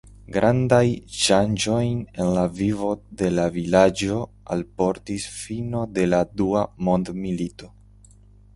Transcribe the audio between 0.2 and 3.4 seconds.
Grandajn ŝanĝojn en la vivo de